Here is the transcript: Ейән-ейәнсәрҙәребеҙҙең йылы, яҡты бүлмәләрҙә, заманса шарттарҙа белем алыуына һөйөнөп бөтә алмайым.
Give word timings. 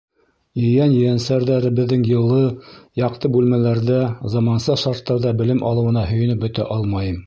Ейән-ейәнсәрҙәребеҙҙең 0.61 2.07
йылы, 2.13 2.41
яҡты 3.03 3.33
бүлмәләрҙә, 3.37 4.03
заманса 4.37 4.81
шарттарҙа 4.89 5.39
белем 5.45 5.65
алыуына 5.73 6.11
һөйөнөп 6.15 6.47
бөтә 6.49 6.73
алмайым. 6.79 7.19